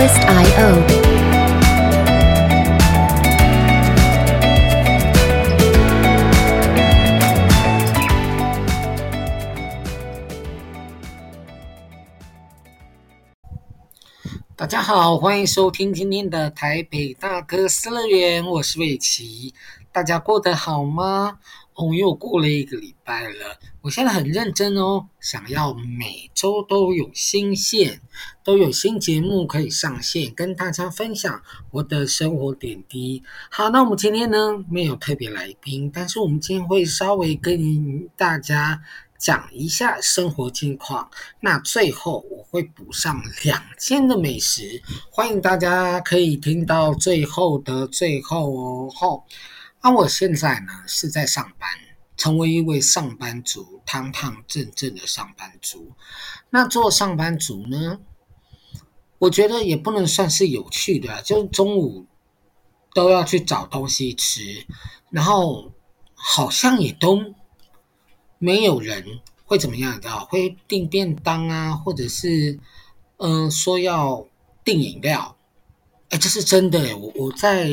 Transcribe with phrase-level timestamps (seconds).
[0.00, 0.06] io。
[14.56, 19.52] 大家好，欢迎收听今天的台北大哥私乐园，我是伟奇。
[19.92, 21.38] 大家过得好吗？
[21.74, 23.58] 哦，又过了一个礼拜了。
[23.80, 28.00] 我现在很认真哦，想要每周都有新线，
[28.44, 33.22] 都有新节目可以上线，跟大家分享我的生活点滴。
[33.50, 38.82] 好，那我们今天呢，没有特别来宾，但是我们今天会稍微跟大家
[39.18, 41.10] 讲一下生活近况。
[41.40, 49.24] 那最后我会补上两件的美食，欢迎大家可以听到最后的最后哦。
[49.82, 51.68] 那我现在呢是在上班。
[52.16, 55.90] 成为一位上班族，堂堂正正的上班族。
[56.50, 57.98] 那做上班族呢，
[59.16, 62.04] 我觉得也不能算是有趣的啊，就中午
[62.92, 64.66] 都要去找东西吃，
[65.08, 65.72] 然后
[66.12, 67.34] 好像也都
[68.36, 69.02] 没有人
[69.46, 72.60] 会怎么样的，会订便当啊，或者是
[73.16, 74.26] 嗯、呃、说要
[74.62, 75.38] 订饮料。
[76.10, 77.70] 哎，这是真的，我我在。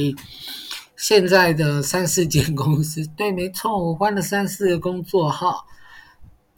[0.97, 5.67] 现在的三四间 公司，对，没错，我换了三四个工作号，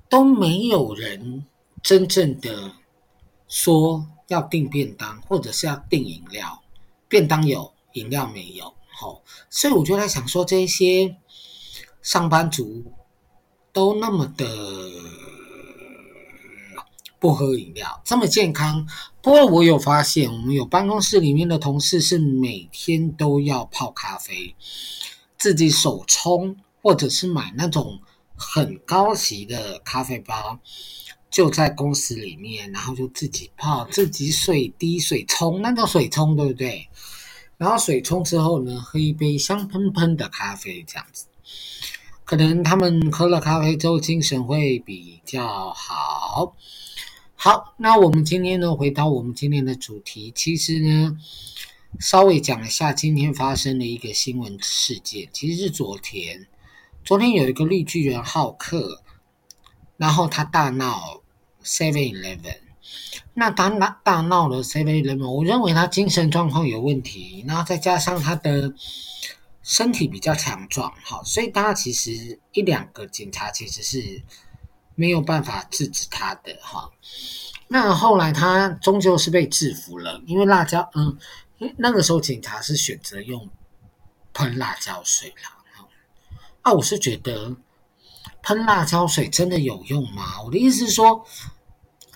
[0.09, 1.45] 都没有人
[1.84, 2.72] 真正的
[3.50, 6.64] 说要订便当，或者是要订饮料。
[7.10, 11.17] 便当有，饮料没有，好，所以我就在想说，这些
[12.02, 12.86] 上班族
[13.73, 14.45] 都那么的。
[17.20, 18.88] 不喝饮料这么健康，
[19.22, 24.56] 不过我有发现，我们有办公室里面的同事是每天都要泡咖啡，
[25.38, 28.00] 自己手冲，或者是买那种
[28.36, 30.58] 很高级的咖啡包，
[31.30, 36.88] 就在公司里面，然后就自己泡，自己水滴水冲，那叫水冲，对不对？
[37.58, 41.26] 然后水冲之后呢，喝一杯香喷喷的咖啡，这样子，
[42.23, 46.55] 可能他们喝了咖啡之后精神会比较好。
[47.42, 51.17] 好，那我们今天呢，回到我们今天的主题，其实呢，
[51.98, 55.30] 稍微讲一下今天发生的一个新闻事件。
[55.32, 56.48] 其实是昨天，
[57.05, 59.02] 昨天有一个绿巨人浩克，
[59.95, 61.22] 然后他大闹
[61.64, 62.58] Seven Eleven，
[63.36, 68.73] 那他大大闹了 Seven Eleven，我认为他精神状况有问题，然后再加上他的
[69.64, 74.23] 身体比较强壮，好，所以大家其实一两个警察其实是。
[74.99, 76.92] 没有办法制止他的哈，
[77.70, 81.17] 那后来他终究是被制服了，因为辣椒，嗯，
[81.77, 83.49] 那个时候警察是选择用
[84.33, 85.88] 喷辣椒水了，
[86.64, 87.55] 啊，我是觉得
[88.43, 90.42] 喷辣椒水真的有用吗？
[90.43, 91.26] 我的意思是说，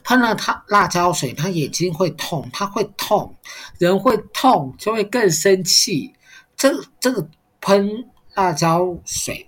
[0.04, 3.34] 喷了他辣椒水，他眼睛会痛，他会痛，
[3.78, 6.14] 人会痛，就会更生气。
[6.58, 7.26] 这这个
[7.62, 9.48] 喷辣椒水。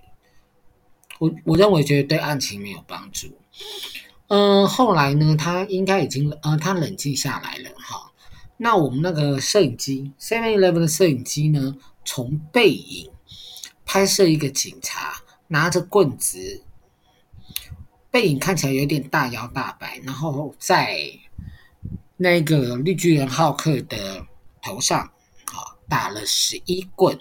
[1.18, 3.28] 我我认为觉得对案情没有帮助。
[4.28, 8.12] 嗯、后来呢，他应该已经呃，他冷静下来了哈。
[8.56, 13.10] 那我们那个摄影机，Seven Eleven 的摄影机呢，从背影
[13.84, 16.62] 拍摄一个警察拿着棍子，
[18.10, 20.98] 背影看起来有点大摇大摆，然后在
[22.16, 24.26] 那个绿巨人浩克的
[24.60, 27.18] 头上啊打了十一棍。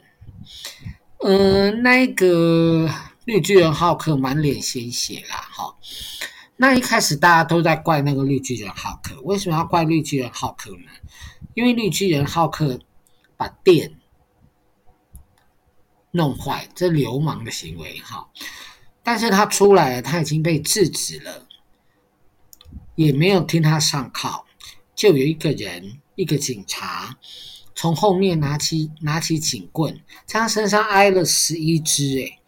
[1.19, 2.89] 嗯、那个。
[3.25, 5.75] 绿巨人浩克满脸鲜血啦，哈，
[6.57, 10.91] 那一开始大家都在怪那个绿巨人浩克，为什么要怪绿巨人浩克呢？
[11.55, 12.79] 因为绿巨人浩克
[13.35, 13.99] 把电
[16.11, 18.29] 弄坏，这流氓的行为，哈，
[19.01, 21.47] 但是他出来了，他已经被制止了，
[22.93, 24.45] 也没有听他上铐，
[24.95, 27.17] 就有一个人，一个警察
[27.73, 32.39] 从后面拿起拿起警棍，在他身上挨了十一支，诶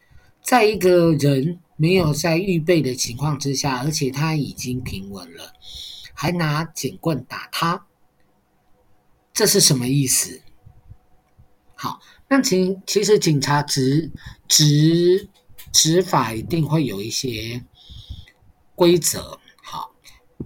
[0.48, 5.52] 在一个人没有在预备的情况之下，而且他已经平稳了，
[6.14, 7.86] 还拿警棍打他，
[9.34, 10.42] 这是什么意思？
[11.76, 12.00] 好，
[12.30, 14.10] 那其其实警察执
[14.48, 15.28] 执
[15.74, 17.62] 执法一定会有一些
[18.74, 19.38] 规则。
[19.62, 19.92] 好，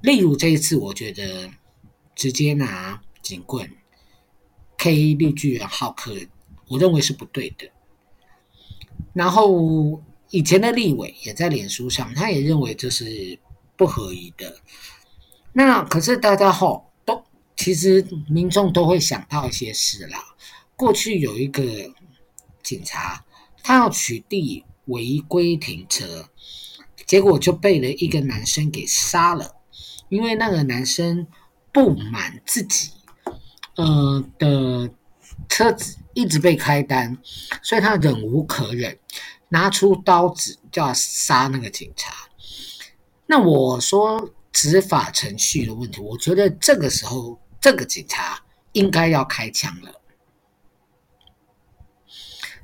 [0.02, 1.48] 例如这一次，我觉得
[2.16, 3.72] 直接拿警棍
[4.80, 6.18] K 绿巨人浩克，
[6.70, 7.70] 我认为是不对的。
[9.14, 13.38] 然后以前的立委也在脸书上，他也认为这是
[13.76, 14.56] 不合宜的。
[15.54, 17.24] 那可是大家吼都
[17.56, 20.20] 其实民众都会想到一些事啦。
[20.76, 21.64] 过去有一个
[22.64, 23.26] 警察，
[23.62, 26.30] 他要取缔违规停车，
[27.06, 29.56] 结果就被了一个男生给杀了，
[30.10, 31.28] 因为那个男生
[31.74, 32.92] 不满自己，
[33.76, 34.90] 呃的
[35.48, 37.18] 车子一直被开单，
[37.62, 38.98] 所以他忍无可忍，
[39.50, 42.14] 拿出刀子就要杀那个警察。
[43.26, 48.44] 那我说执法程序的问题，我觉得这个时候这个警察
[48.74, 50.02] 应该要开枪了。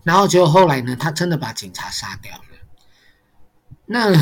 [0.04, 2.44] 然后结果后来呢，他真的把警察杀掉了。
[3.86, 4.14] 那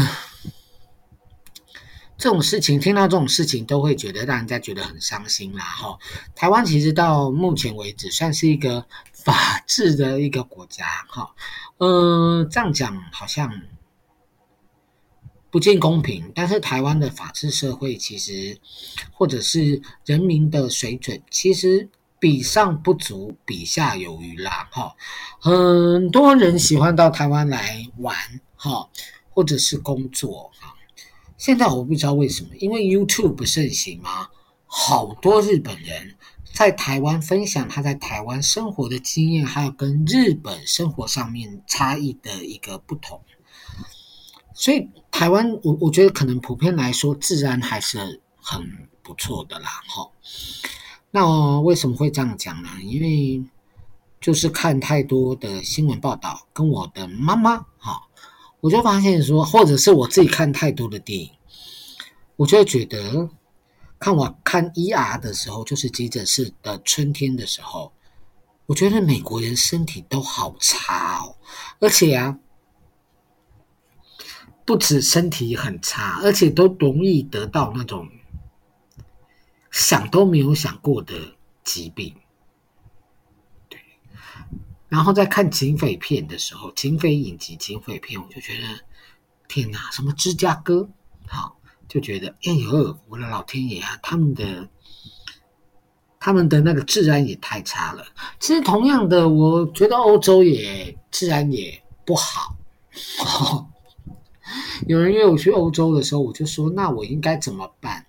[2.18, 5.64] 这种事情，听到这种事情，都会觉得让人家觉得很伤心啦。
[5.64, 5.98] 哈，
[6.36, 8.88] 台湾其实到目前为止算是一个
[9.26, 10.86] 法治的一个国家。
[11.10, 11.36] 哈，
[11.80, 13.52] 嗯，这样讲好像
[15.52, 16.32] 不尽公平。
[16.34, 18.58] 但是台湾的法治社会，其实
[19.12, 21.90] 或者是人民的水准，其实。
[22.18, 24.96] 比上不足，比下有余啦，哈。
[25.40, 28.16] 很多人喜欢到台湾来玩，
[28.56, 28.90] 哈，
[29.30, 30.74] 或者是工作，哈。
[31.38, 34.30] 现在我不知道为什么，因为 YouTube 不盛行嘛，
[34.66, 36.15] 好多日本人
[36.56, 43.22] 在台湾分享他在台湾生活的经验，还有跟日本生活上面差异的一个不同。
[44.54, 50.10] 所以台湾，我我觉得可能普遍来说，治安还是很不错的啦，哈。
[51.12, 52.70] 那为什么会这样讲呢？
[52.82, 53.44] 因为
[54.22, 58.02] 就是看太多的新闻报道，跟我的妈妈哈，
[58.62, 61.30] 我就发现说，或者是我自己看太多的电影，
[62.38, 63.30] 我就会觉得，
[64.06, 67.92] 看我看 ER 的时候，就是急诊室的春天的时候，
[68.68, 71.36] 我觉得美国人身体都好差哦，
[71.80, 72.38] 而且啊，
[74.64, 78.08] 不止身体很差，而且都容易得到那种。
[79.72, 82.16] 想都没有想过的疾病，
[83.68, 83.80] 对。
[84.88, 88.82] 然后在看警匪片的时候，警匪影集、警匪片，我就觉得
[89.48, 90.88] 天哪，什么芝加哥，
[91.28, 94.68] 好，就觉得哎呦，我的老天爷啊，他们的
[96.20, 98.04] 他们的那个治安也太差了。
[98.40, 102.56] 其实同样的，我觉得欧洲也治安也不好。
[104.88, 108.06] 有人约我去欧洲的时候，我就说，那我应该怎么办？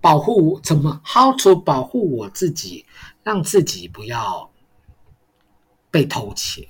[0.00, 2.86] 保护怎么？How to 保护我自己，
[3.24, 4.50] 让自己不要
[5.90, 6.64] 被偷钱，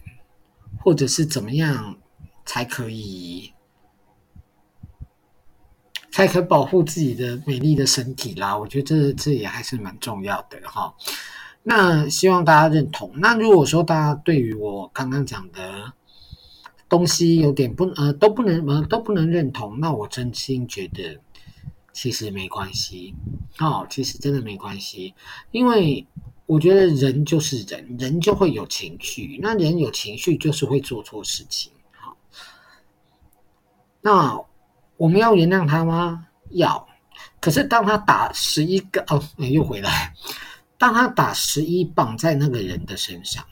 [0.83, 1.99] 或者是怎么样
[2.47, 3.53] 才可以
[6.19, 8.59] 才可保护自己的美丽的身体啦？
[8.59, 10.93] 我觉得这这也还是蛮重要的哈。
[11.63, 13.13] 那希望大家认同。
[13.21, 15.93] 那如果说大家对于我刚刚讲的
[16.89, 21.21] 东西有点不呃都不能呃都不能认同，那我真心觉得。
[21.91, 23.13] 其实没关系，
[23.59, 25.15] 哦，其实真的没关系，
[25.51, 26.07] 因为
[26.47, 32.17] 我觉得人就是人，人就会有情绪，那人有情绪就是会做错事情，好，
[34.01, 34.41] 那
[34.99, 36.27] 我们要原谅他吗？
[36.51, 36.87] 要，
[37.41, 40.13] 可是当他打十一个哦，又回来，
[40.77, 43.43] 当他打十一棒在那个人的身上，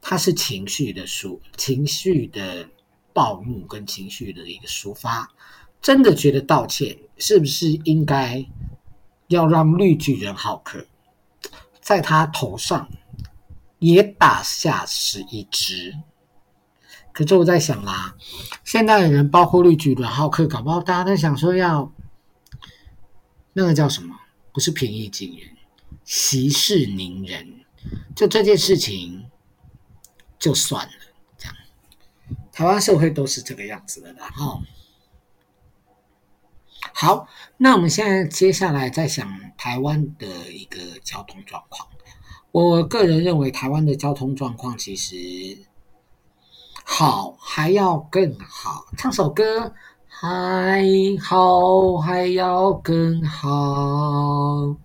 [0.00, 2.68] 他是情绪的抒，情绪的
[3.12, 5.28] 暴怒跟情绪的一个抒发。
[5.82, 8.42] 真的觉得道歉，是不是应该
[9.26, 10.86] 要让绿巨人浩克
[11.80, 12.88] 在他头上
[13.80, 15.94] 也打下十一支？
[17.14, 18.14] 可是我在想啦，
[18.64, 21.90] 现在的人包括绿巨人浩克，搞不好大家都想说要
[23.54, 24.14] 那个叫什么？
[24.52, 25.56] 不是平易近人，
[26.04, 27.60] 息事宁人。
[28.16, 29.26] 就这件事情
[30.38, 30.92] 就算了，
[31.38, 31.56] 这样
[32.50, 34.60] 台湾社会都是这个样子的，然后。
[36.92, 41.88] 好，那我们现在接下来再想台湾的一个交通状况。
[42.52, 45.58] 我个人认为台湾的交通状况其实
[46.96, 48.84] 好，还要更好。
[48.96, 49.72] 唱首歌，
[50.06, 50.80] 还
[51.20, 54.76] 好，还要更好，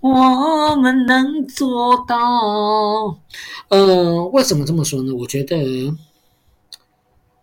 [0.00, 3.18] 我们能做到。
[3.68, 5.14] 呃，为什么这么说呢？
[5.14, 5.94] 我觉得，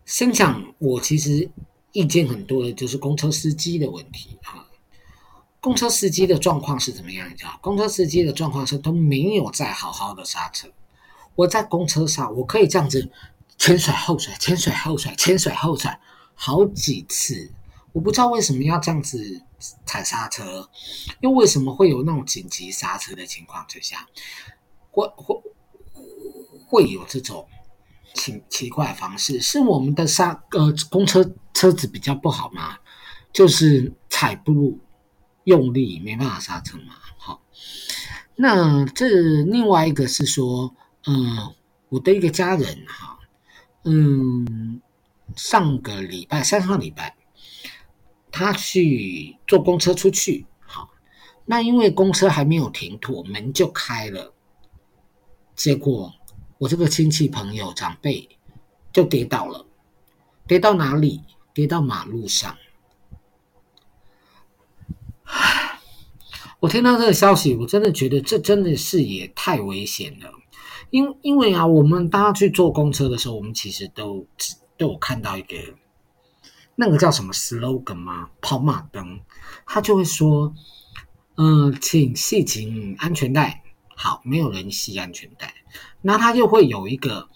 [0.04, 1.52] 先讲我其实。
[1.92, 4.66] 意见很多的就是公车司机的问题哈，
[5.60, 7.30] 公车司机的状况是怎么样？
[7.30, 10.70] 你知道，公车司机的状况是都没有在好好的刹车。
[11.36, 13.12] 我在公车上，我可以这样子
[13.62, 16.02] 前甩后甩，前甩后甩，前甩后甩
[16.34, 17.54] 好几次。
[17.94, 19.44] 我不知道为什么要这样子
[19.86, 20.68] 踩刹车，
[21.20, 24.08] 又为什么会有那种紧急刹车的情况之下，
[24.90, 25.40] 会会
[26.68, 27.48] 会有这种。
[28.14, 32.78] 奇奇怪的方式是我们的刹呃公车车子比较不好吗？
[33.32, 34.78] 就是踩不
[35.46, 36.96] 用力，没办法刹车嘛。
[37.18, 37.42] 好，
[38.36, 39.08] 那这
[39.44, 40.76] 另外一个是说，
[41.06, 41.56] 嗯、
[41.88, 43.18] 我的一个家人哈，
[43.84, 44.82] 嗯，
[45.36, 47.16] 上个礼拜三上礼拜，
[48.32, 50.90] 他去坐公车出去，好，
[51.46, 54.34] 那因为公车还没有停妥，门就开了，
[55.56, 56.14] 结果
[56.60, 58.30] 我这个亲戚朋友长辈
[58.94, 59.66] 就跌倒了，
[60.48, 61.22] 跌到哪里？
[61.54, 62.58] 跌到马路上。
[66.62, 70.32] 我听到这个消息，我真的觉得这真的是也太危险了。
[70.92, 74.28] 因因为啊，我们大家去坐公车的时候，我们其实都
[74.78, 75.56] 都有看到一个
[76.76, 78.30] 那个叫什么 slogan 吗？
[78.40, 79.20] 跑马灯，
[79.66, 80.54] 他就会说，
[81.38, 83.64] 嗯、请系紧安全带。
[83.96, 85.54] 好，没有人系安全带，
[86.02, 87.28] 那他就会有一个，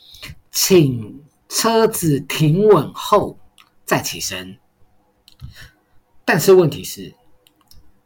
[0.51, 3.39] 请车子停稳后
[3.85, 4.57] 再起身。
[6.23, 7.15] 但是问题是。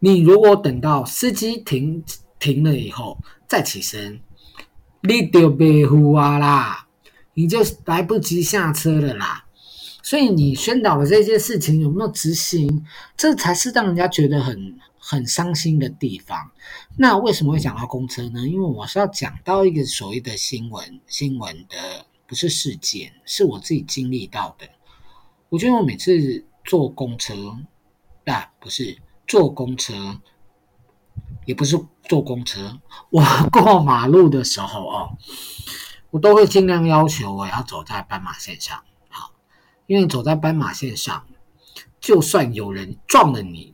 [0.01, 2.01] 你如果等到司机停
[2.39, 3.17] 停了以后
[3.49, 4.21] 再起身，
[5.01, 6.87] 你就白呼啊啦，
[7.33, 9.45] 你就来不及下车了啦。
[10.03, 16.51] 所以你宣导的这些事情有没有执行，这才是让人家觉得很很伤心的地方。
[16.97, 18.47] 那为什么会讲到公车呢？
[18.47, 24.67] 因为我是要讲到一个所谓的新闻，新闻的不是事件，是我自己经历到的。
[25.49, 27.57] 我觉得我每次坐公车，
[28.25, 28.97] 啊，不是。
[29.27, 29.93] 坐公车，
[31.49, 32.79] 也不是坐公车。
[33.09, 35.17] 我 过马路的时候哦，
[36.11, 38.83] 我都会尽量要求我要走在斑马线上。
[39.09, 39.31] 好，
[39.87, 41.25] 因为走在斑马线上，
[41.99, 43.73] 就算有人撞了你，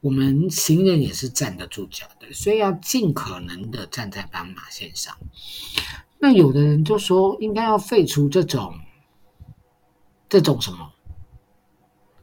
[0.00, 5.14] 我们行人也是站得住脚的，所以要尽可能的站在斑马线上。
[6.18, 8.74] 那有的人就说，应该要废除这种
[10.30, 10.92] 这种什么？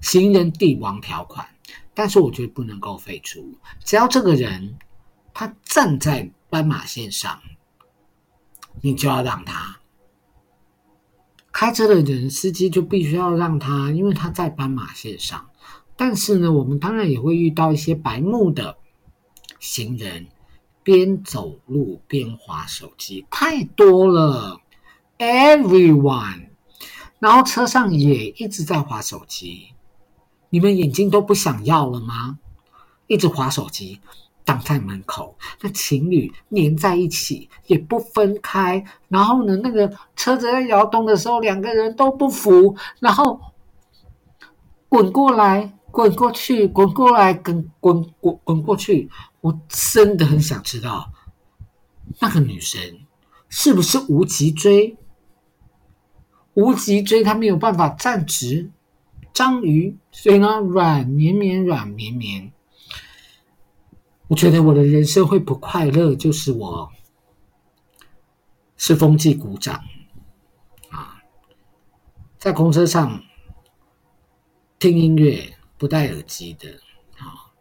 [0.01, 1.54] 行人帝王条款，
[1.95, 3.57] 但是我觉得不能够废除。
[3.83, 4.77] 只要这个人
[5.33, 7.41] 他站在斑马线上，
[8.81, 9.79] 你就要让他
[11.51, 15.49] 开车的人，司机就必须要让他，因为他在斑马线上。
[15.95, 18.77] 但是呢，我们当然也会遇到一些白目的
[19.59, 20.27] 行人，
[20.83, 24.59] 边走路边滑手机，太多了
[25.17, 26.49] ，everyone，
[27.19, 29.69] 然后车上也一直在滑手机。
[30.55, 32.39] 你们眼睛都不想要了吗？
[33.07, 33.99] 一直滑手机，
[34.45, 38.81] 挡在门口，那情侣黏在一起也不分开。
[39.09, 43.37] 然后呢，那个车子在摇动的时候，两个人都不扶，然后
[44.87, 49.09] 滚过来，滚过去，滚过来，滚滚滚滚过去。
[49.41, 51.11] 我真的很想知道，
[52.21, 52.79] 那个女生
[53.49, 54.95] 是不是无脊椎？
[56.53, 58.71] 无脊椎，她没有办法站直。
[59.35, 62.53] 章鱼虽然软绵绵，软绵绵。
[64.29, 66.89] 我觉得我的人生会不快乐，就是我
[68.77, 69.83] 是风纪股长
[70.89, 71.21] 啊，
[72.37, 73.21] 在公车上
[74.79, 76.69] 听音乐不戴耳机的
[77.17, 77.51] 啊，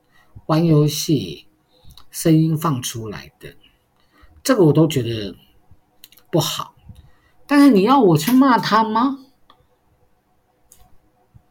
[0.47, 1.49] 玩游戏
[2.09, 3.57] 声音放出来的，
[4.45, 5.37] 这个我都觉得
[6.31, 6.76] 不好。
[7.49, 9.24] 但是你要我去骂他吗？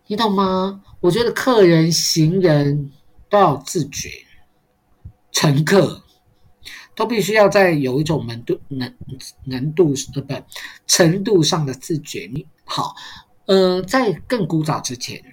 [0.07, 0.83] 你懂吗？
[0.99, 2.91] 我觉得客人、行人
[3.29, 4.09] 都要自觉，
[5.31, 6.03] 乘客
[6.95, 8.93] 都必须要在有一种门度、能
[9.45, 10.21] 难度呃不
[10.85, 12.29] 程度上的自觉。
[12.33, 12.95] 你好，
[13.45, 15.23] 呃，在更古早之前，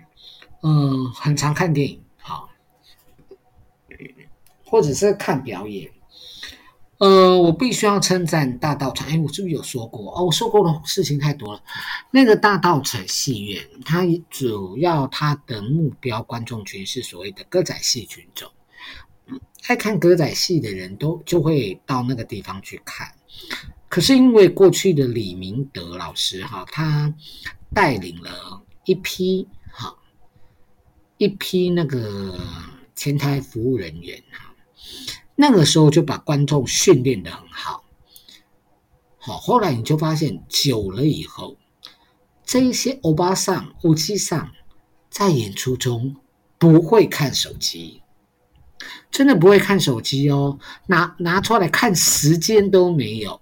[0.62, 2.48] 嗯、很常看电影，好，
[4.64, 5.90] 或者是看表演。
[7.00, 9.07] 呃，我必须要称赞大稻埕。
[9.07, 10.14] 哎，我是不是有说过？
[10.14, 11.62] 哦，我说过的事情太多了。
[12.11, 18.52] 那个大稻埕戏院，它主要它的目标观众群是所谓的歌仔戏群众。
[19.66, 23.11] 爱看歌仔戏的人都就会到那个地方去看。
[23.88, 27.14] 可是因为过去的李明德老师哈，他
[27.73, 29.97] 带领了一批哈
[31.16, 32.38] 一批那个
[32.95, 34.54] 前台服务人员哈。
[35.40, 37.82] 那个时候就把观众训练的很好，
[39.16, 41.56] 好，后来你就发现久了以后，
[42.44, 44.50] 这一些欧巴桑、欧吉桑
[45.09, 46.14] 在演出中
[46.59, 48.02] 不会看手机，
[49.11, 53.40] 真的不会看手机哦，拿拿出来看时间都没有。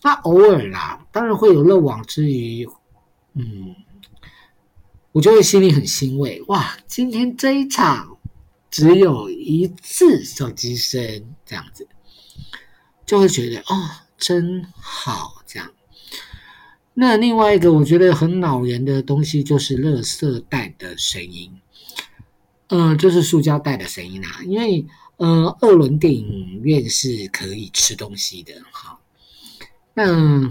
[0.00, 2.66] 那偶尔啦，当然会有漏网之鱼，
[3.34, 3.76] 嗯，
[5.12, 8.16] 我就会心里很欣慰，哇，今天这一场。
[8.70, 11.88] 只有一次手机声这样子，
[13.04, 15.72] 就会觉得哦，真好这样。
[16.94, 21.52] 那另外一个我觉得很恼人的东西就是垃圾袋的声音，
[22.68, 24.42] 呃，就是塑胶袋的声音啊。
[24.44, 24.86] 因为
[25.16, 29.00] 呃，二轮电影院是可以吃东西的哈。
[29.94, 30.50] 那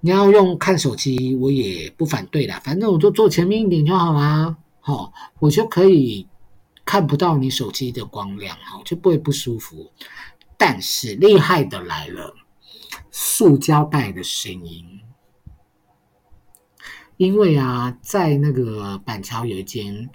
[0.00, 4.56] 你要用看手机，我也不反对啦，反正我就坐前面一点就好啦。
[4.80, 6.26] 好，我就可以。
[6.86, 9.92] 看不到你手机的光亮，哈，就不会不舒服。
[10.56, 12.34] 但是厉害的来了，
[13.10, 15.00] 塑胶袋的声音。
[17.16, 20.08] 因为啊，在那个板桥有一间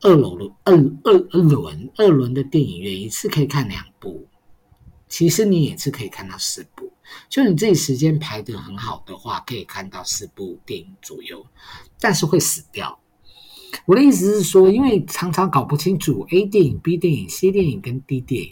[0.00, 4.26] 二楼的二二二轮二轮的电影院，一次可以看两部。
[5.06, 6.92] 其实你也是可以看到四部，
[7.30, 11.46] 就你自己时间排得很好的话，可以看到四部电影左右，
[12.00, 12.98] 但是会死掉。
[13.86, 18.50] 我的意思是说，因为常常搞不清楚 A 电影、B 电影、C 电影跟 D 电影，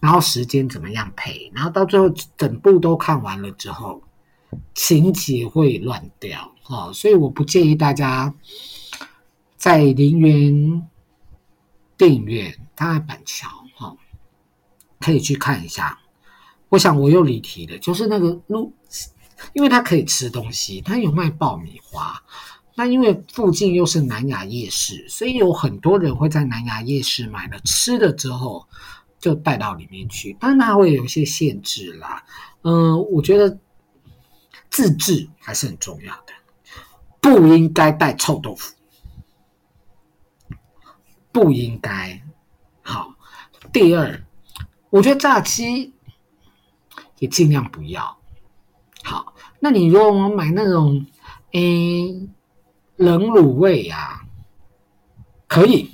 [0.00, 4.02] 然后时间怎么样配，然后到最后整部都看完了之后，
[4.74, 6.52] 情节会乱掉。
[6.66, 8.34] 哦，所以我不建议大家
[9.56, 10.88] 在林园
[11.96, 13.48] 电影院，它在板桥。
[13.76, 13.96] 哈
[14.98, 15.98] 可以去看一下。
[16.68, 18.72] 我想我又离题了，就是那个路，
[19.54, 22.22] 因为它可以吃东西，它有卖爆米花。
[22.78, 28.68] 那因为附近又是南雅夜市，所以有很多人会在南雅夜市买了吃的之后，
[29.18, 30.32] 就带到里面去。
[30.34, 32.24] 当然它会有一些限制啦。
[32.62, 33.58] 嗯、我觉得
[34.70, 36.32] 自制还是很重要的，
[37.20, 38.72] 不应该带臭豆腐，
[41.32, 42.22] 不应该。
[42.82, 43.12] 好，
[43.72, 44.24] 第二。
[44.90, 45.92] 我觉得炸鸡
[47.18, 48.16] 也尽量不要。
[49.02, 51.04] 好，那你如果买那种
[51.50, 52.28] 诶
[52.98, 54.26] 冷卤味呀，
[55.46, 55.92] 可以。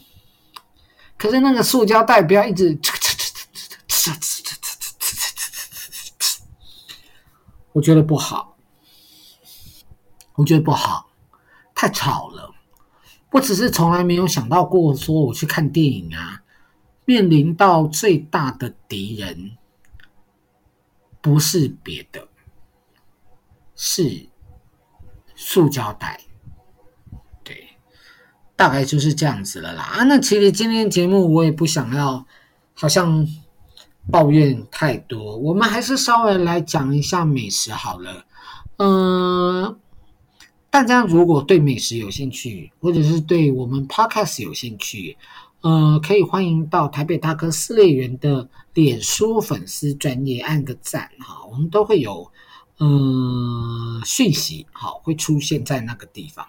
[1.17, 2.79] 可是那个塑胶袋不要一直，
[7.73, 8.57] 我觉得不好，
[10.35, 11.09] 我觉得不好，
[11.75, 12.53] 太吵了。
[13.31, 16.43] 我只是从来没有想到过，说我去看电影啊，
[17.05, 19.57] 面临到最大的敌人，
[21.21, 22.29] 不是别的，
[23.75, 24.29] 是
[25.35, 26.21] 塑胶袋。
[28.57, 29.83] 大概就是这样子了啦。
[29.83, 32.25] 啊，那其实今天节目我也不想要，
[32.73, 33.27] 好像
[34.11, 35.37] 抱怨太多。
[35.39, 38.25] 我们还是稍微来讲一下美食好了。
[38.79, 39.77] 嗯，
[40.71, 45.17] 大家如果对美食有兴趣，或者是对我们 Podcast 有兴趣。
[45.61, 52.31] 呃，可以欢迎到台北大哥撕裂圆的脸书粉丝专页按个赞哈，我们都会有
[52.77, 56.47] 呃讯息，好，会出现在那个地方。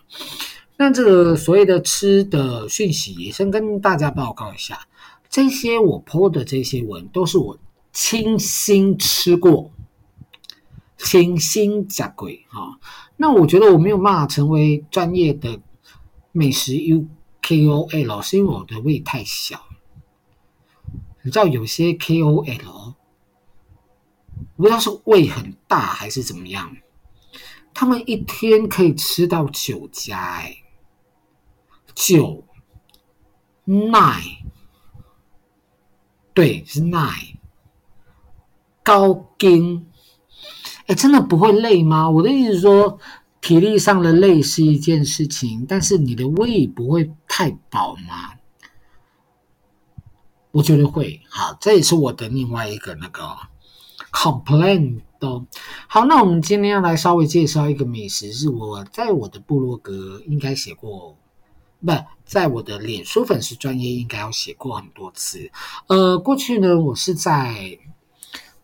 [0.77, 4.87] 那这个所谓的吃的讯息，也先跟大家报告一下，
[5.29, 7.57] 这些我 po 的这些文都是我
[7.93, 9.71] 亲心吃过，
[10.97, 12.79] 亲心吃过哈。
[13.17, 15.59] 那我觉得我没有办法成为专业的
[16.31, 17.07] 美食 U。
[17.47, 19.65] KOL 是因为我的胃太小，
[21.21, 22.95] 你知道有些 KOL
[24.57, 26.75] 不知道是胃很大还是怎么样，
[27.71, 30.57] 他们一天可以吃到九家哎，
[31.95, 32.43] 九
[33.65, 34.43] nine，
[36.35, 37.37] 对，是 nine，
[38.83, 39.87] 高筋，
[40.85, 42.09] 哎，真的不会累吗？
[42.09, 42.99] 我的意思是说。
[43.41, 48.33] 体力上的累是一件事情，但是你的胃不会太饱吗？
[50.49, 51.21] 我觉得会。
[51.29, 53.37] 好，这也是我的另外一个那个
[54.11, 55.45] complaint 都
[55.87, 56.05] 好。
[56.05, 61.15] 那我们今天要来稍微介绍一个美食，是我在我的部落格应该写过，
[61.79, 61.91] 不
[62.25, 65.49] 在我的脸书粉丝专页应该要写过很多次。
[65.87, 67.79] 呃，过去呢，我是在。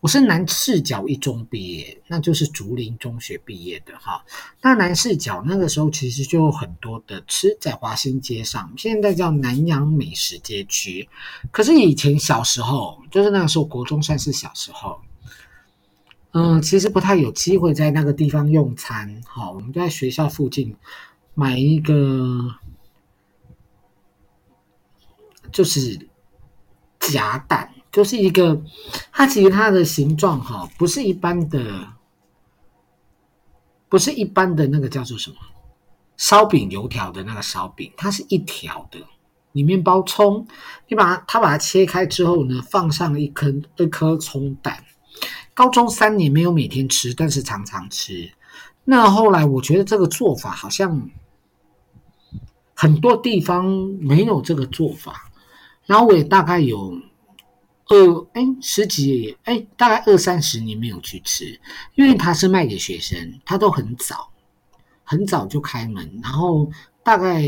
[0.00, 4.24] 我是南势角一中毕业，那就是竹林中学毕业的哈。
[4.60, 11.08] 那南势角那个时候其实就有很多的吃，在华新街上，现在叫南洋美食街区。
[11.52, 15.00] 可是以前小时候，就是那个时候国中算是小时候，
[16.32, 19.22] 嗯，其实不太有机会在那个地方用餐。
[19.24, 20.74] 好，我们就在学校附近
[21.34, 22.52] 买一个，
[25.52, 26.08] 就是
[26.98, 27.68] 夹蛋。
[27.92, 28.58] 就是一个，
[29.12, 31.88] 它其实它的形状哈，不是一般的，
[33.90, 35.36] 不是一般的那个叫做什么
[36.16, 38.98] 烧饼油条的那个烧饼，它是一条的，
[39.52, 40.46] 里面包葱，
[40.88, 44.82] 你把它，它把它切开之后呢，放上一颗一颗葱蛋。
[45.52, 48.32] 高中三年没有每天吃，但是常常吃。
[48.84, 51.10] 那后来我觉得这个做法好像
[52.74, 53.66] 很多地方
[54.00, 55.30] 没有这个做法，
[55.86, 57.00] 然后我也大概有。
[57.88, 61.60] 呃，哎，十几，哎，大概二三十年没有去吃，
[61.94, 64.30] 因为他是卖给学生，他都很早，
[65.04, 66.70] 很早就开门，然后
[67.02, 67.42] 大概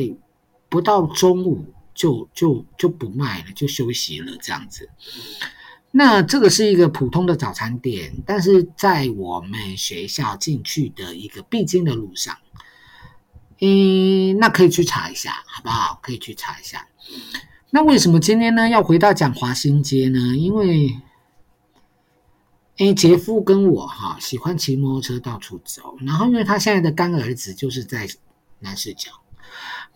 [0.68, 4.90] 不到中午就就就不卖了，就休息了这样子。
[5.92, 12.36] 那这个是一个普通的早餐店，但是在我们学校进去的一个必经的路上，
[13.62, 16.00] 嗯，那可以去查一下，好不好？
[16.02, 16.86] 可以去查一下。
[17.74, 20.36] 那为什么今天呢要回到讲华新街呢？
[20.36, 20.94] 因为，
[22.76, 28.08] 诶，杰夫跟我哈喜欢骑摩托车到处走，然后因为他现在的干儿子就是在
[28.60, 29.10] 南市角，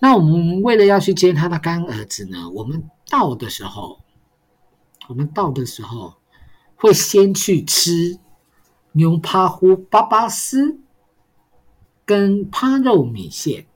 [0.01, 4.01] 那我们为了要去接他的干儿子呢，我们到的时候，
[5.07, 6.15] 我们到的时候
[6.75, 8.19] 会先去吃
[8.91, 10.81] 牛扒糊巴巴斯
[12.05, 13.67] 跟扒肉米线。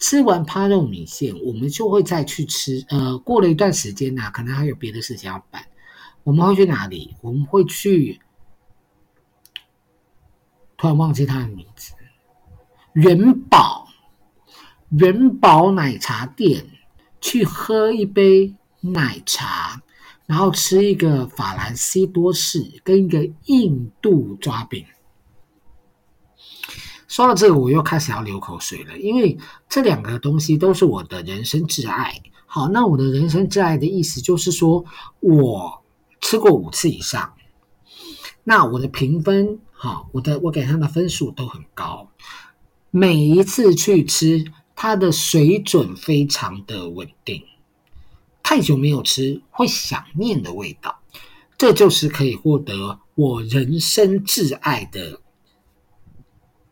[0.00, 2.84] 吃完扒肉米线，我们就会再去吃。
[2.88, 5.62] 呃，过了一段时间呢、啊，可能还有别的事情要办。
[6.24, 7.14] 我们会去哪里？
[7.20, 8.18] 我们会去，
[10.78, 11.92] 突然忘记他的名字。
[12.94, 13.86] 元宝，
[14.88, 16.66] 元宝奶茶店，
[17.20, 19.82] 去喝一杯奶茶，
[20.26, 24.84] 然后吃一个法兰西多士跟一个印度抓饼。
[27.10, 29.36] 说到这个，我又开始要流口水了，因为
[29.68, 32.14] 这两个东西都是我的人生挚爱。
[32.46, 34.84] 好，那我的人生挚爱的意思就是说，
[35.18, 35.82] 我
[36.20, 37.34] 吃过五次以上，
[38.44, 42.08] 那我的评分，好，我的我给他的分数都很高。
[42.92, 44.44] 每一次去吃，
[44.76, 47.42] 它的水准非常的稳定。
[48.40, 51.00] 太久没有吃，会想念的味道，
[51.58, 55.20] 这就是可以获得我人生挚爱的。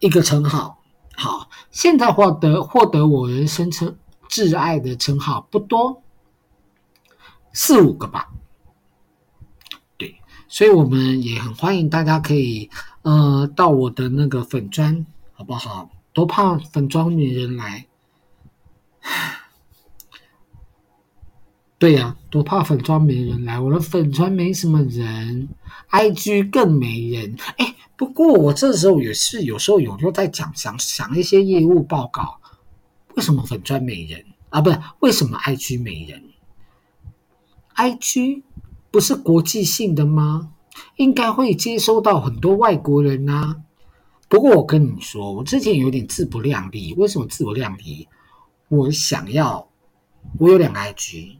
[0.00, 0.82] 一个称号，
[1.16, 3.96] 好，现在获得获得我人生称
[4.28, 6.02] 挚爱的称号不多，
[7.52, 8.28] 四五个吧。
[9.96, 12.70] 对，所以我们也很欢迎大家可以
[13.02, 15.90] 呃到我的那个粉专，好不好？
[16.12, 17.86] 都怕粉专没人来。
[21.78, 25.48] 对呀、啊，多怕粉专没人来，我的粉专没什么人
[25.90, 27.36] ，IG 更没人。
[27.56, 32.40] 哎，不过我这时候也是有时候有时候在讲想想一些业务报告，
[33.16, 34.60] 为什么粉专没人啊？
[34.60, 36.22] 不是，为什么 IG 没人
[37.74, 38.44] ？IG
[38.92, 40.52] 不是国际性的吗？
[40.94, 43.56] 应该会接收到很多外国人啊。
[44.28, 46.94] 不过我跟你说，我之前有点自不量力。
[46.94, 48.06] 为什么自不量力？
[48.68, 49.68] 我想要，
[50.38, 51.38] 我有两个 IG。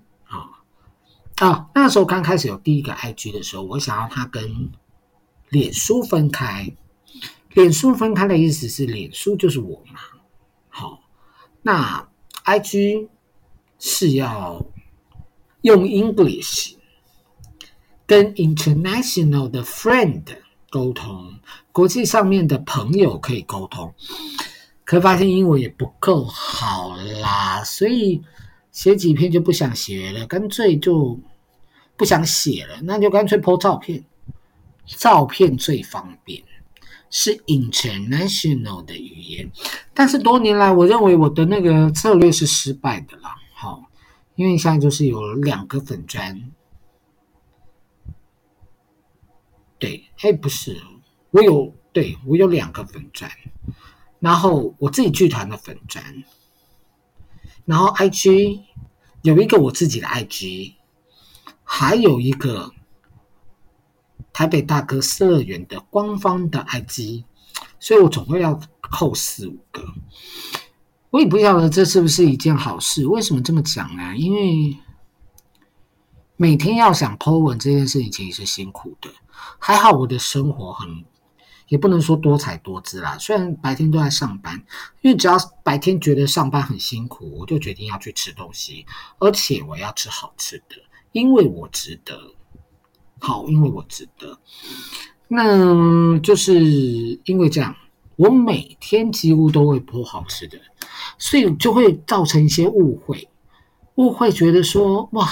[1.36, 4.70] 啊，那时候刚开始有第一个 IG 的时候，我想要它跟
[5.50, 6.72] 脸书分开。
[7.54, 10.00] 脸书分开的意思是，脸书就是我嘛。
[10.68, 11.00] 好，
[11.62, 12.08] 那
[12.44, 13.08] IG
[13.78, 14.64] 是要
[15.62, 16.74] 用 English
[18.06, 20.24] 跟 international 的 friend
[20.70, 21.34] 沟通，
[21.72, 23.94] 国际上面的朋友可以沟通。
[24.84, 28.22] 可发现英文也不够好啦，所以。
[28.70, 31.18] 写几篇就不想写了，干脆就
[31.96, 34.04] 不想写了，那就干脆 po 照片，
[34.96, 36.42] 照片最方便，
[37.10, 39.50] 是 international 的语言。
[39.92, 43.36] 但是多年来，我认为我的那个策略是失败的啦。
[43.54, 43.84] 好，
[44.34, 46.50] 因为现在就是有两个粉专，
[49.78, 50.80] 对，哎，不是，
[51.30, 53.30] 我有，对，我有两个粉专，
[54.20, 56.24] 然后我自己剧团的粉专。
[57.64, 58.62] 然后 IG
[59.20, 60.74] 有一个我自己的 IG，
[61.62, 62.72] 还有一个
[64.32, 67.24] 台北大哥私乐园的官方的 IG，
[67.80, 69.84] 所以我总会要扣四五个。
[71.10, 73.06] 我也不晓得这是不是一件好事？
[73.06, 74.16] 为什么这么讲呢？
[74.16, 74.76] 因为
[76.36, 79.10] 每天要想 po 文这件事情其实是辛苦的。
[79.58, 81.04] 还好我的生活很。
[81.68, 84.54] 也不能说多彩多姿啦，虽然白天都在上班，
[85.02, 88.86] 因为只要白天觉得上班很辛苦，我就决定要去吃东西，
[89.18, 90.76] 而且我要吃好吃的，
[91.12, 92.18] 因为我值得。
[93.18, 94.38] 好，因为我值得。
[95.28, 97.74] 那就是因为这样，
[98.16, 100.58] 我每天几乎都会 po 好吃的，
[101.18, 103.28] 所以就会造成一些误会，
[103.96, 105.28] 误会觉得说哇，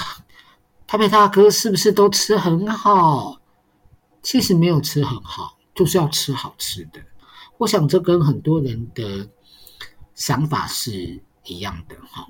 [0.85, 3.39] 台北大哥是不是都吃很好？
[4.21, 5.55] 其实没有吃很好。
[5.75, 6.99] 就是要吃好吃的，
[7.59, 9.29] 我想这跟很多人的
[10.15, 12.27] 想法是一样的哈。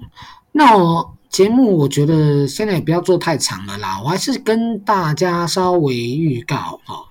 [0.57, 7.05] 那我节目我觉得现在也不要做太长了啦，我还是跟大家稍微预告哈。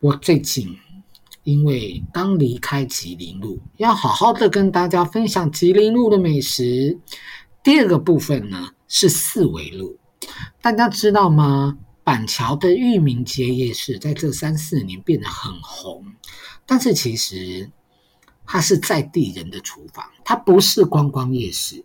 [0.00, 0.74] 我最近
[1.44, 6.98] 因为刚离开吉林路，要好好的跟大家分享吉林路的美食。
[7.62, 9.98] 第二个部分呢是四维路，
[10.62, 11.76] 大家知道吗？
[12.02, 16.06] 板桥的裕民街夜市在这三四年变得很红，
[16.64, 17.70] 但是其实
[18.46, 21.84] 它是在地人的厨房，它不是观光夜市。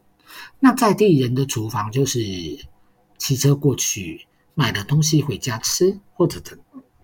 [0.60, 2.20] 那在地人的厨房就是
[3.18, 6.56] 骑车过去买了东西回家吃，或者在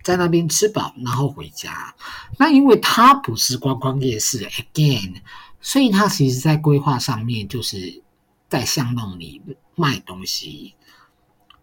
[0.04, 1.94] 在那边吃饱，然后回家。
[2.38, 5.20] 那因为它不是观光夜市，again，
[5.60, 8.02] 所以它其实在规划上面就是
[8.48, 9.42] 在巷弄里
[9.74, 10.74] 卖东西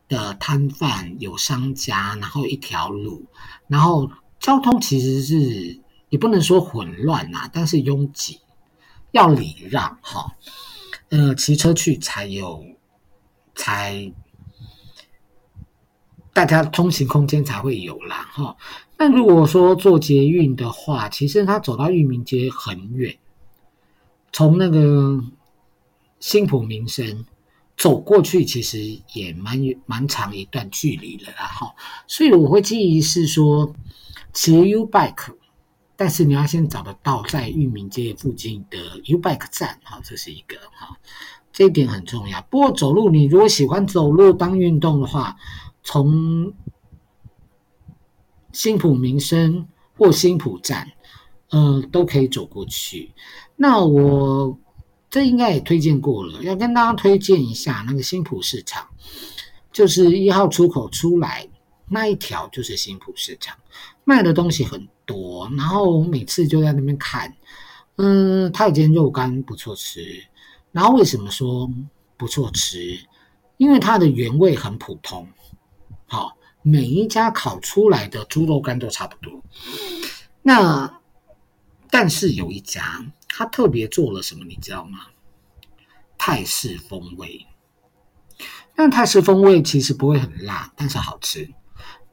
[0.08, 3.26] 的摊贩，有商家，然后一条路，
[3.68, 8.40] 然后交通其实是也不能说混乱啊，但是拥挤，
[9.12, 10.36] 要礼让哈。
[11.10, 12.66] 呃，骑车去才有
[13.56, 14.12] 才。
[16.34, 18.58] 大家通行空间才会有啦，哈。
[18.98, 23.18] 那如果说坐捷运的话，其实它走到裕民街很远，
[24.34, 25.24] 从那个
[26.20, 27.26] 新埔民生
[27.78, 31.74] 走过去，其实也蛮蛮长一段距离了啦，哈。
[32.06, 33.74] 所以我会建议是说
[34.34, 35.34] 骑 U bike，
[35.98, 40.98] 但是你要先找得到在裕民街附近的 U bike 站，哈，这是一个哈，
[41.54, 42.42] 这一点很重要。
[42.50, 45.38] 不过走路，你如果喜欢走路当运动的话，
[45.84, 46.54] 从
[48.52, 50.92] 新埔民生或新埔站，
[51.50, 53.14] 呃，都可以走过去。
[53.56, 54.60] 那我
[55.10, 58.86] 这应该也推荐过了，要跟大家推荐一下那个新埔市场，
[59.72, 61.48] 就是一号出口出来
[61.88, 63.58] 那一条就是新埔市场，
[64.04, 65.50] 卖的东西很多。
[65.58, 67.36] 然后我每次就在那边看，
[67.96, 70.26] 嗯，它有间肉干不错吃。
[70.72, 71.72] 然后为什么说
[72.18, 73.00] 不错吃？
[73.58, 75.28] 因为它的原味很普通。
[76.08, 79.42] 好，每一家烤出来的猪肉干都差不多。
[80.42, 81.00] 那
[81.90, 85.00] 但是有一家，他特别做了什么，你知道吗？
[86.18, 87.46] 泰式风味。
[88.76, 91.50] 那泰式风味其实不会很辣，但是好吃。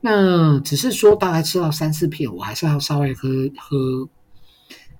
[0.03, 4.09] 那只是说大概吃到三四片，我还是要稍微喝喝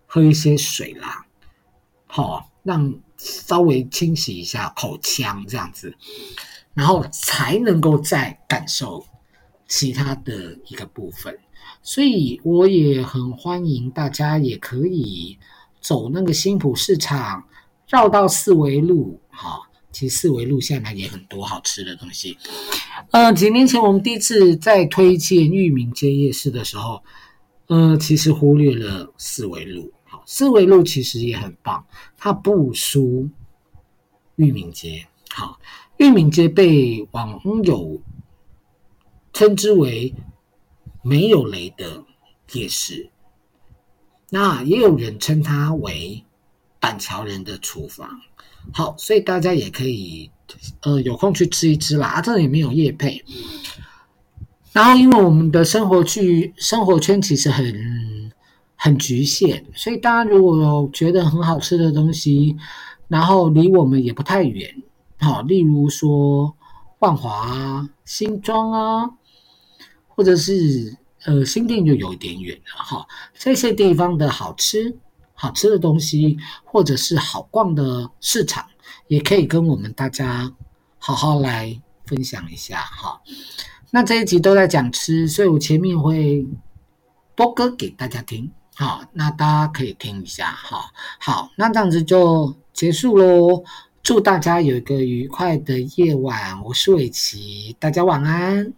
[0.07, 1.27] 喝一些水啦。
[2.07, 5.95] 好，让稍微清洗一下口腔，这样子。
[6.75, 9.05] 然后才能够再感受
[9.69, 11.39] 其他的一个部分，
[11.83, 15.39] 所以我也很欢迎大家也可以
[15.81, 17.47] 走那个新埔市场，
[17.89, 19.61] 绕到四维路，哈，
[19.93, 22.37] 其实四维路现在也很多好吃的东西。
[23.11, 27.03] 呃，几年前我们第一次在推荐裕民街夜市的时候，
[27.67, 31.85] 呃，其实忽略了四维路，好，四维路其实也很棒，
[32.17, 33.29] 它不输
[34.37, 35.59] 裕民街，好。
[35.99, 38.03] 裕民街被网友
[39.33, 40.13] 称之为
[41.03, 42.03] 没有雷的
[42.53, 43.09] 夜市，
[44.31, 46.25] 那也有人称它为
[46.81, 48.21] 板桥人的厨房。
[48.73, 50.31] 好，所以大家也可以
[50.83, 52.07] 呃有空去吃一吃啦。
[52.09, 53.25] 啊，这里没有业配。
[54.73, 58.33] 然后，因为我们的生活区生活圈其实很
[58.75, 62.57] 很局限，所以大家如果有觉得很好吃的东西，
[63.09, 64.83] 然后离我们也不太远。
[65.19, 66.57] 好，例如说
[67.01, 69.11] 万华、新庄啊，
[70.09, 70.97] 或者是
[71.27, 73.07] 呃新店就有一点远了哈。
[73.39, 74.97] 这些地方的好吃、
[75.35, 78.65] 好吃的东西，或者是好逛的市场，
[79.09, 80.53] 也可以跟我们大家
[80.99, 83.21] 好好来分享一下哈。
[83.91, 86.47] 那这一集都在讲吃，所以我前面会
[87.35, 90.91] 播歌给大家听，好，那大家可以听一下哈。
[91.19, 93.65] 好，那这样子就结束喽。
[94.03, 98.73] 祝大家有一个愉快的夜晚，我是伟奇，大家晚安。